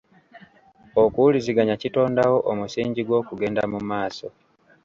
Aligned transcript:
Okuwuliziganya 1.03 1.75
kitondawo 1.81 2.37
omusingi 2.51 3.01
gw'okugenda 3.07 3.63
mu 3.71 3.79
maaso. 3.89 4.27